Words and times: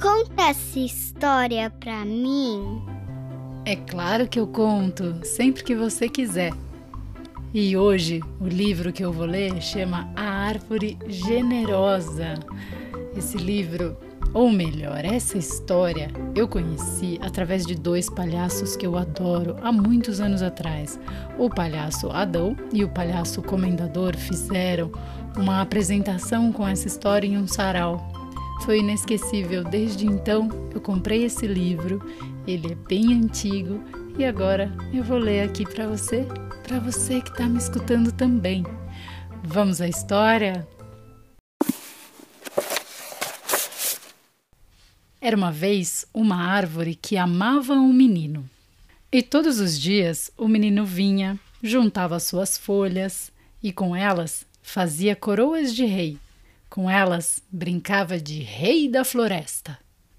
conta 0.00 0.42
essa 0.42 0.78
história 0.78 1.70
pra 1.70 2.04
mim? 2.04 2.82
É 3.64 3.76
claro 3.76 4.28
que 4.28 4.38
eu 4.38 4.46
conto, 4.46 5.20
sempre 5.24 5.64
que 5.64 5.74
você 5.74 6.08
quiser. 6.08 6.52
E 7.52 7.76
hoje 7.76 8.22
o 8.40 8.46
livro 8.46 8.92
que 8.92 9.04
eu 9.04 9.12
vou 9.12 9.26
ler 9.26 9.60
chama 9.60 10.10
A 10.14 10.22
Árvore 10.22 10.98
Generosa. 11.08 12.34
Esse 13.16 13.36
livro, 13.36 13.96
ou 14.32 14.50
melhor, 14.50 15.04
essa 15.04 15.36
história, 15.36 16.10
eu 16.34 16.46
conheci 16.46 17.18
através 17.20 17.66
de 17.66 17.74
dois 17.74 18.08
palhaços 18.08 18.76
que 18.76 18.86
eu 18.86 18.96
adoro 18.96 19.56
há 19.62 19.72
muitos 19.72 20.20
anos 20.20 20.42
atrás. 20.42 20.98
O 21.36 21.50
palhaço 21.50 22.10
Adão 22.10 22.56
e 22.72 22.84
o 22.84 22.88
palhaço 22.88 23.42
Comendador 23.42 24.16
fizeram 24.16 24.92
uma 25.36 25.60
apresentação 25.60 26.52
com 26.52 26.66
essa 26.66 26.86
história 26.86 27.26
em 27.26 27.36
um 27.36 27.46
sarau 27.46 28.17
foi 28.64 28.80
inesquecível. 28.80 29.64
Desde 29.64 30.06
então 30.06 30.48
eu 30.74 30.80
comprei 30.80 31.24
esse 31.24 31.46
livro, 31.46 32.02
ele 32.46 32.72
é 32.72 32.74
bem 32.74 33.14
antigo 33.14 33.82
e 34.18 34.24
agora 34.24 34.72
eu 34.92 35.02
vou 35.04 35.18
ler 35.18 35.42
aqui 35.42 35.64
para 35.64 35.86
você, 35.86 36.26
para 36.62 36.78
você 36.78 37.20
que 37.20 37.30
está 37.30 37.48
me 37.48 37.58
escutando 37.58 38.12
também. 38.12 38.64
Vamos 39.42 39.80
à 39.80 39.88
história? 39.88 40.66
Era 45.20 45.36
uma 45.36 45.50
vez 45.50 46.06
uma 46.14 46.36
árvore 46.36 46.94
que 46.94 47.16
amava 47.16 47.74
um 47.74 47.92
menino. 47.92 48.48
E 49.10 49.22
todos 49.22 49.58
os 49.58 49.78
dias 49.78 50.30
o 50.36 50.46
menino 50.46 50.84
vinha, 50.84 51.38
juntava 51.62 52.20
suas 52.20 52.58
folhas 52.58 53.32
e 53.62 53.72
com 53.72 53.96
elas 53.96 54.46
fazia 54.62 55.16
coroas 55.16 55.74
de 55.74 55.84
rei 55.84 56.18
com 56.68 56.88
elas 56.88 57.42
brincava 57.50 58.18
de 58.18 58.40
rei 58.40 58.88
da 58.88 59.04
floresta. 59.04 59.78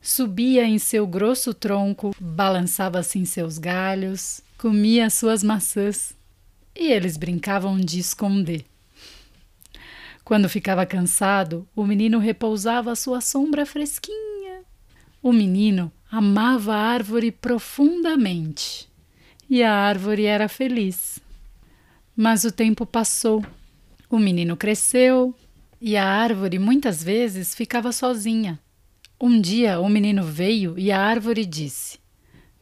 Subia 0.00 0.64
em 0.64 0.78
seu 0.78 1.06
grosso 1.06 1.52
tronco, 1.52 2.14
balançava-se 2.18 3.18
em 3.18 3.24
seus 3.24 3.58
galhos, 3.58 4.40
comia 4.56 5.10
suas 5.10 5.42
maçãs 5.42 6.14
e 6.74 6.90
eles 6.90 7.16
brincavam 7.16 7.78
de 7.78 7.98
esconder. 7.98 8.64
Quando 10.24 10.48
ficava 10.48 10.86
cansado, 10.86 11.68
o 11.74 11.84
menino 11.84 12.18
repousava 12.18 12.92
à 12.92 12.96
sua 12.96 13.20
sombra 13.20 13.66
fresquinha. 13.66 14.62
O 15.22 15.32
menino 15.32 15.92
amava 16.10 16.74
a 16.74 16.78
árvore 16.78 17.30
profundamente 17.30 18.88
e 19.50 19.62
a 19.62 19.74
árvore 19.74 20.24
era 20.24 20.48
feliz. 20.48 21.18
Mas 22.16 22.44
o 22.44 22.52
tempo 22.52 22.86
passou. 22.86 23.44
O 24.08 24.18
menino 24.18 24.56
cresceu, 24.56 25.34
e 25.80 25.96
a 25.96 26.06
árvore 26.06 26.58
muitas 26.58 27.02
vezes 27.02 27.54
ficava 27.54 27.90
sozinha. 27.90 28.60
Um 29.18 29.40
dia 29.40 29.80
o 29.80 29.88
menino 29.88 30.22
veio 30.22 30.78
e 30.78 30.92
a 30.92 31.00
árvore 31.00 31.46
disse: 31.46 31.98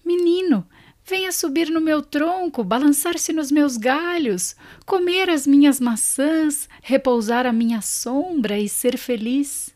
Menino, 0.04 0.66
venha 1.04 1.32
subir 1.32 1.68
no 1.68 1.80
meu 1.80 2.00
tronco, 2.00 2.62
balançar-se 2.62 3.32
nos 3.32 3.50
meus 3.50 3.76
galhos, 3.76 4.54
comer 4.86 5.28
as 5.28 5.46
minhas 5.46 5.80
maçãs, 5.80 6.68
repousar 6.82 7.46
à 7.46 7.52
minha 7.52 7.80
sombra 7.80 8.58
e 8.58 8.68
ser 8.68 8.96
feliz. 8.96 9.70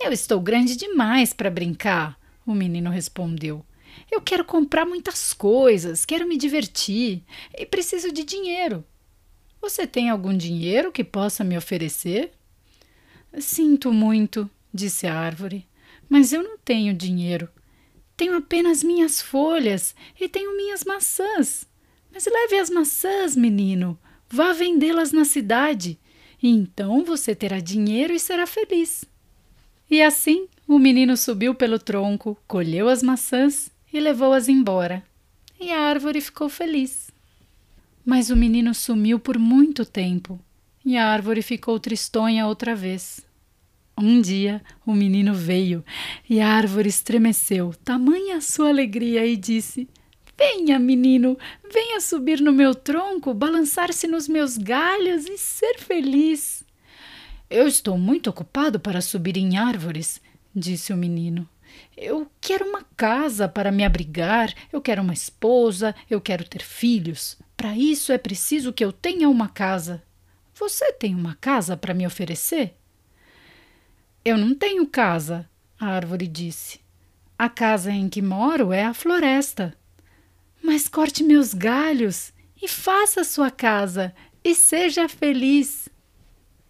Eu 0.00 0.12
estou 0.12 0.40
grande 0.40 0.76
demais 0.76 1.32
para 1.32 1.50
brincar, 1.50 2.18
o 2.44 2.54
menino 2.54 2.90
respondeu. 2.90 3.64
Eu 4.10 4.20
quero 4.20 4.44
comprar 4.44 4.84
muitas 4.84 5.32
coisas, 5.32 6.04
quero 6.04 6.28
me 6.28 6.36
divertir 6.36 7.22
e 7.56 7.64
preciso 7.64 8.12
de 8.12 8.22
dinheiro. 8.22 8.84
Você 9.60 9.86
tem 9.86 10.10
algum 10.10 10.36
dinheiro 10.36 10.92
que 10.92 11.02
possa 11.02 11.42
me 11.42 11.56
oferecer? 11.56 12.35
Sinto 13.38 13.92
muito, 13.92 14.48
disse 14.72 15.06
a 15.06 15.14
árvore, 15.14 15.66
mas 16.08 16.32
eu 16.32 16.42
não 16.42 16.56
tenho 16.58 16.94
dinheiro. 16.94 17.48
Tenho 18.16 18.36
apenas 18.36 18.82
minhas 18.82 19.20
folhas 19.20 19.94
e 20.18 20.28
tenho 20.28 20.56
minhas 20.56 20.84
maçãs. 20.84 21.66
Mas 22.12 22.24
leve 22.26 22.58
as 22.58 22.70
maçãs, 22.70 23.36
menino. 23.36 23.98
Vá 24.28 24.52
vendê-las 24.52 25.12
na 25.12 25.24
cidade. 25.24 25.98
Então 26.42 27.04
você 27.04 27.34
terá 27.34 27.60
dinheiro 27.60 28.14
e 28.14 28.18
será 28.18 28.46
feliz. 28.46 29.04
E 29.90 30.00
assim 30.00 30.48
o 30.66 30.78
menino 30.78 31.16
subiu 31.16 31.54
pelo 31.54 31.78
tronco, 31.78 32.36
colheu 32.48 32.88
as 32.88 33.02
maçãs 33.02 33.70
e 33.92 34.00
levou-as 34.00 34.48
embora. 34.48 35.04
E 35.60 35.70
a 35.70 35.80
árvore 35.80 36.20
ficou 36.20 36.48
feliz. 36.48 37.10
Mas 38.04 38.30
o 38.30 38.36
menino 38.36 38.74
sumiu 38.74 39.18
por 39.18 39.38
muito 39.38 39.84
tempo 39.84 40.40
e 40.86 40.96
a 40.96 41.08
árvore 41.08 41.42
ficou 41.42 41.80
tristonha 41.80 42.46
outra 42.46 42.72
vez. 42.76 43.26
Um 43.98 44.20
dia 44.20 44.62
o 44.86 44.94
menino 44.94 45.34
veio 45.34 45.84
e 46.30 46.40
a 46.40 46.48
árvore 46.48 46.88
estremeceu, 46.88 47.74
tamanha 47.84 48.36
a 48.36 48.40
sua 48.40 48.68
alegria, 48.68 49.26
e 49.26 49.36
disse: 49.36 49.88
Venha, 50.38 50.78
menino, 50.78 51.36
venha 51.72 52.00
subir 52.00 52.40
no 52.40 52.52
meu 52.52 52.72
tronco, 52.72 53.34
balançar-se 53.34 54.06
nos 54.06 54.28
meus 54.28 54.56
galhos 54.56 55.26
e 55.26 55.36
ser 55.36 55.78
feliz. 55.78 56.62
Eu 57.50 57.66
estou 57.66 57.98
muito 57.98 58.30
ocupado 58.30 58.78
para 58.78 59.00
subir 59.00 59.36
em 59.36 59.56
árvores, 59.56 60.20
disse 60.54 60.92
o 60.92 60.96
menino. 60.96 61.48
Eu 61.96 62.30
quero 62.40 62.64
uma 62.64 62.84
casa 62.96 63.48
para 63.48 63.72
me 63.72 63.84
abrigar, 63.84 64.54
eu 64.72 64.80
quero 64.80 65.02
uma 65.02 65.14
esposa, 65.14 65.94
eu 66.08 66.20
quero 66.20 66.46
ter 66.46 66.62
filhos. 66.62 67.38
Para 67.56 67.76
isso 67.76 68.12
é 68.12 68.18
preciso 68.18 68.72
que 68.72 68.84
eu 68.84 68.92
tenha 68.92 69.28
uma 69.28 69.48
casa. 69.48 70.02
Você 70.58 70.90
tem 70.90 71.14
uma 71.14 71.34
casa 71.34 71.76
para 71.76 71.92
me 71.92 72.06
oferecer? 72.06 72.74
Eu 74.24 74.38
não 74.38 74.54
tenho 74.54 74.86
casa, 74.86 75.46
a 75.78 75.88
árvore 75.88 76.26
disse. 76.26 76.80
A 77.38 77.46
casa 77.46 77.92
em 77.92 78.08
que 78.08 78.22
moro 78.22 78.72
é 78.72 78.82
a 78.82 78.94
floresta. 78.94 79.76
Mas 80.62 80.88
corte 80.88 81.22
meus 81.22 81.52
galhos 81.52 82.32
e 82.60 82.66
faça 82.66 83.22
sua 83.22 83.50
casa 83.50 84.14
e 84.42 84.54
seja 84.54 85.06
feliz. 85.10 85.90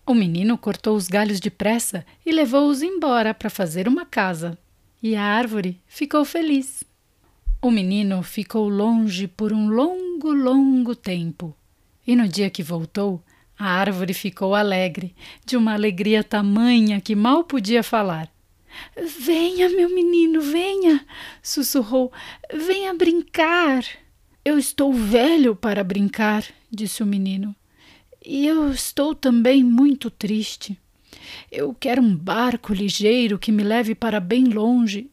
O 0.05 0.15
menino 0.15 0.59
cortou 0.59 0.97
os 0.97 1.07
galhos 1.07 1.39
depressa 1.39 2.05
e 2.25 2.33
levou-os 2.33 2.83
embora 2.83 3.33
para 3.33 3.49
fazer 3.49 3.87
uma 3.87 4.05
casa. 4.05 4.59
E 5.01 5.15
a 5.15 5.23
árvore 5.23 5.81
ficou 5.87 6.25
feliz. 6.25 6.83
O 7.63 7.71
menino 7.71 8.21
ficou 8.25 8.69
longe 8.69 9.29
por 9.29 9.53
um 9.53 9.69
longo, 9.69 10.33
longo 10.33 10.97
tempo. 10.97 11.57
E 12.05 12.17
no 12.17 12.27
dia 12.27 12.51
que 12.51 12.65
voltou, 12.65 13.23
a 13.59 13.67
árvore 13.67 14.13
ficou 14.13 14.55
alegre, 14.55 15.15
de 15.45 15.57
uma 15.57 15.73
alegria 15.73 16.23
tamanha 16.23 17.01
que 17.01 17.15
mal 17.15 17.45
podia 17.45 17.83
falar. 17.83 18.31
Venha, 19.19 19.69
meu 19.71 19.89
menino, 19.89 20.41
venha, 20.41 21.07
sussurrou. 21.43 22.13
Venha 22.53 22.93
brincar. 22.93 23.85
Eu 24.45 24.59
estou 24.59 24.93
velho 24.93 25.57
para 25.57 25.83
brincar, 25.83 26.45
disse 26.71 27.03
o 27.03 27.07
menino. 27.07 27.57
E 28.25 28.47
eu 28.47 28.71
estou 28.71 29.15
também 29.15 29.65
muito 29.65 30.11
triste. 30.11 30.79
Eu 31.51 31.75
quero 31.75 32.03
um 32.03 32.15
barco 32.15 32.75
ligeiro 32.75 33.39
que 33.39 33.51
me 33.51 33.63
leve 33.63 33.95
para 33.95 34.21
bem 34.21 34.45
longe. 34.45 35.11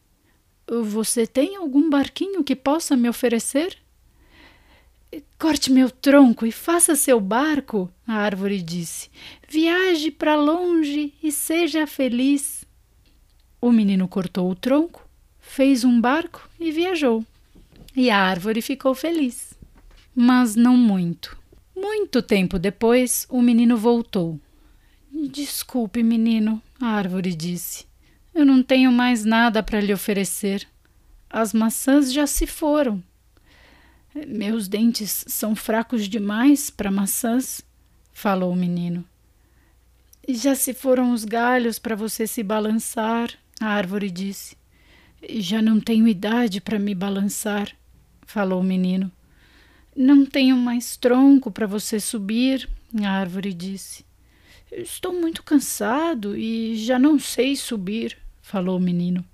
Você 0.66 1.26
tem 1.26 1.56
algum 1.56 1.88
barquinho 1.88 2.44
que 2.44 2.54
possa 2.54 2.96
me 2.96 3.08
oferecer? 3.08 3.78
Corte 5.38 5.70
meu 5.70 5.90
tronco 5.90 6.46
e 6.46 6.52
faça 6.52 6.96
seu 6.96 7.20
barco, 7.20 7.90
a 8.06 8.14
árvore 8.14 8.62
disse. 8.62 9.10
Viaje 9.48 10.10
para 10.10 10.34
longe 10.36 11.12
e 11.22 11.30
seja 11.30 11.86
feliz. 11.86 12.64
O 13.60 13.70
menino 13.70 14.08
cortou 14.08 14.50
o 14.50 14.54
tronco, 14.54 15.06
fez 15.38 15.84
um 15.84 16.00
barco 16.00 16.48
e 16.58 16.70
viajou. 16.70 17.24
E 17.94 18.10
a 18.10 18.18
árvore 18.18 18.62
ficou 18.62 18.94
feliz. 18.94 19.54
Mas 20.14 20.56
não 20.56 20.76
muito. 20.76 21.36
Muito 21.76 22.22
tempo 22.22 22.58
depois, 22.58 23.26
o 23.28 23.42
menino 23.42 23.76
voltou. 23.76 24.40
Desculpe, 25.12 26.02
menino, 26.02 26.62
a 26.80 26.86
árvore 26.86 27.34
disse. 27.34 27.86
Eu 28.34 28.44
não 28.46 28.62
tenho 28.62 28.90
mais 28.90 29.24
nada 29.24 29.62
para 29.62 29.80
lhe 29.80 29.92
oferecer. 29.92 30.66
As 31.28 31.52
maçãs 31.52 32.12
já 32.12 32.26
se 32.26 32.46
foram 32.46 33.02
meus 34.26 34.68
dentes 34.68 35.24
são 35.28 35.56
fracos 35.56 36.08
demais 36.08 36.70
para 36.70 36.90
maçãs, 36.90 37.62
falou 38.12 38.52
o 38.52 38.56
menino. 38.56 39.04
Já 40.28 40.54
se 40.54 40.72
foram 40.72 41.12
os 41.12 41.24
galhos 41.24 41.78
para 41.78 41.96
você 41.96 42.26
se 42.26 42.42
balançar, 42.42 43.30
a 43.60 43.66
árvore 43.66 44.10
disse. 44.10 44.56
Já 45.28 45.60
não 45.60 45.80
tenho 45.80 46.06
idade 46.06 46.60
para 46.60 46.78
me 46.78 46.94
balançar, 46.94 47.70
falou 48.26 48.60
o 48.60 48.64
menino. 48.64 49.10
Não 49.96 50.24
tenho 50.24 50.56
mais 50.56 50.96
tronco 50.96 51.50
para 51.50 51.66
você 51.66 51.98
subir, 51.98 52.68
a 53.02 53.10
árvore 53.10 53.52
disse. 53.52 54.04
Estou 54.70 55.12
muito 55.12 55.42
cansado 55.42 56.36
e 56.36 56.76
já 56.76 56.98
não 56.98 57.18
sei 57.18 57.54
subir, 57.54 58.16
falou 58.40 58.78
o 58.78 58.82
menino. 58.82 59.24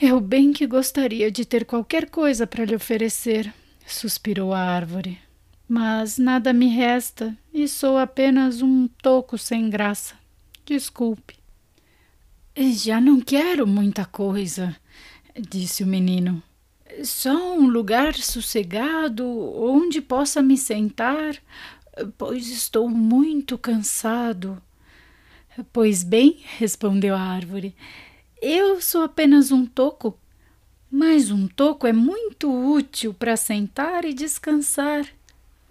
Eu 0.00 0.20
bem 0.20 0.52
que 0.52 0.66
gostaria 0.66 1.30
de 1.30 1.46
ter 1.46 1.64
qualquer 1.64 2.10
coisa 2.10 2.46
para 2.46 2.66
lhe 2.66 2.76
oferecer, 2.76 3.52
suspirou 3.86 4.52
a 4.52 4.60
árvore. 4.60 5.18
Mas 5.66 6.18
nada 6.18 6.52
me 6.52 6.68
resta 6.68 7.34
e 7.52 7.66
sou 7.66 7.96
apenas 7.96 8.60
um 8.60 8.88
toco 8.88 9.38
sem 9.38 9.70
graça. 9.70 10.14
Desculpe. 10.66 11.36
Já 12.54 13.00
não 13.00 13.22
quero 13.22 13.66
muita 13.66 14.04
coisa, 14.04 14.76
disse 15.34 15.82
o 15.82 15.86
menino. 15.86 16.42
Só 17.02 17.56
um 17.56 17.66
lugar 17.66 18.14
sossegado 18.14 19.26
onde 19.58 20.02
possa 20.02 20.42
me 20.42 20.58
sentar, 20.58 21.36
pois 22.18 22.48
estou 22.48 22.90
muito 22.90 23.56
cansado. 23.56 24.62
Pois 25.72 26.04
bem, 26.04 26.42
respondeu 26.58 27.14
a 27.14 27.20
árvore, 27.20 27.74
eu 28.40 28.80
sou 28.80 29.02
apenas 29.02 29.50
um 29.50 29.64
toco, 29.64 30.18
mas 30.90 31.30
um 31.30 31.48
toco 31.48 31.86
é 31.86 31.92
muito 31.92 32.50
útil 32.50 33.12
para 33.14 33.36
sentar 33.36 34.04
e 34.04 34.12
descansar. 34.12 35.06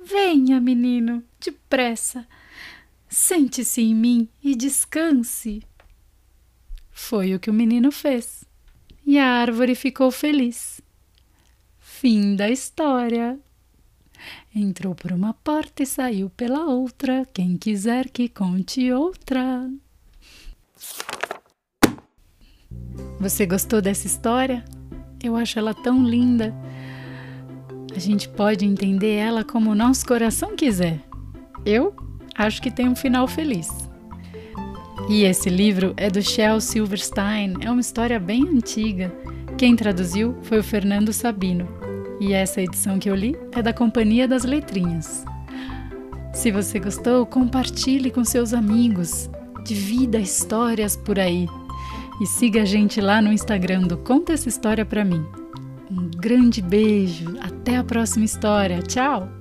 Venha, 0.04 0.60
menino, 0.60 1.24
depressa. 1.40 2.28
Sente-se 3.10 3.82
em 3.82 3.96
mim 3.96 4.28
e 4.44 4.56
descanse. 4.56 5.64
Foi 6.92 7.34
o 7.34 7.40
que 7.40 7.50
o 7.50 7.54
menino 7.54 7.92
fez. 7.92 8.44
E 9.06 9.18
a 9.18 9.26
árvore 9.26 9.76
ficou 9.76 10.12
feliz. 10.12 10.82
Fim 11.80 12.36
da 12.36 12.50
história. 12.50 13.40
Entrou 14.54 14.96
por 14.96 15.12
uma 15.12 15.34
porta 15.34 15.84
e 15.84 15.86
saiu 15.86 16.30
pela 16.30 16.66
outra. 16.66 17.26
Quem 17.34 17.58
quiser 17.58 18.10
que 18.10 18.28
conte 18.28 18.92
outra. 18.92 19.70
Você 23.19 23.45
gostou 23.45 23.81
dessa 23.81 24.07
história? 24.07 24.63
Eu 25.24 25.36
acho 25.36 25.57
ela 25.57 25.74
tão 25.74 26.04
linda. 26.04 26.54
A 27.95 28.00
gente 28.00 28.27
pode 28.27 28.66
entender 28.66 29.16
ela 29.16 29.44
como 29.44 29.72
o 29.72 29.75
nosso 29.75 30.06
coração 30.06 30.56
quiser. 30.56 31.00
Eu 31.66 31.95
acho 32.36 32.62
que 32.62 32.69
tem 32.69 32.88
um 32.88 32.95
final 32.95 33.27
feliz. 33.27 33.69
E 35.10 35.24
esse 35.24 35.50
livro 35.50 35.94
é 35.98 36.10
do 36.10 36.22
Shel 36.22 36.60
Silverstein, 36.60 37.54
é 37.62 37.72
uma 37.72 37.81
história 37.81 38.19
bem 38.19 38.48
antiga. 38.48 39.13
Quem 39.57 39.75
traduziu 39.75 40.36
foi 40.42 40.60
o 40.60 40.63
Fernando 40.63 41.13
Sabino. 41.13 41.68
E 42.19 42.33
essa 42.33 42.62
edição 42.62 43.00
que 43.00 43.10
eu 43.10 43.16
li 43.16 43.36
é 43.51 43.62
da 43.62 43.74
Companhia 43.74 44.27
das 44.27 44.44
Letrinhas. 44.44 45.24
Se 46.33 46.51
você 46.51 46.80
gostou, 46.80 47.25
compartilhe 47.25 48.12
com 48.12 48.24
seus 48.24 48.54
amigos. 48.54 49.30
Divida 49.63 50.18
histórias 50.18 50.98
por 50.98 51.18
aí. 51.18 51.48
E 52.22 52.26
siga 52.26 52.62
a 52.62 52.66
gente 52.66 53.02
lá 53.02 53.22
no 53.22 53.32
Instagram 53.32 53.82
do 53.84 53.98
Conta 53.98 54.34
essa 54.34 54.48
história 54.48 54.86
para 54.86 55.04
mim. 55.04 55.26
Um 55.92 56.10
grande 56.10 56.62
beijo, 56.62 57.38
até 57.42 57.78
a 57.78 57.84
próxima 57.84 58.26
história. 58.26 58.82
Tchau! 58.82 59.35